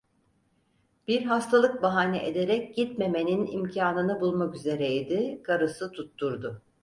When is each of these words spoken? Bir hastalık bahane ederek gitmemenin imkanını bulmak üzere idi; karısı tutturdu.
Bir 1.07 1.21
hastalık 1.23 1.81
bahane 1.81 2.27
ederek 2.27 2.75
gitmemenin 2.75 3.45
imkanını 3.47 4.21
bulmak 4.21 4.55
üzere 4.55 4.93
idi; 4.95 5.41
karısı 5.43 5.91
tutturdu. 5.91 6.61